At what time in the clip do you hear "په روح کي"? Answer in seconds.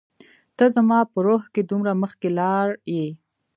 1.11-1.61